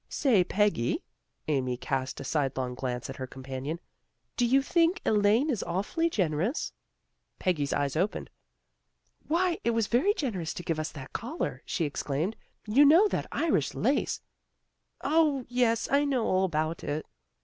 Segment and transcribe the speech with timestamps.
[0.09, 1.03] "Say, Peggy!"
[1.47, 3.79] Amy cast a sidelong glance at her companion."
[4.35, 6.73] Do you think Elaine is awfully generous?"
[7.37, 8.31] Peggy's eyes opened."
[9.27, 12.35] Why, it was very generous to give us that collar," she exclaimed."
[12.65, 14.21] You know that Irish lace"
[15.03, 17.05] O, yes, I know all about it."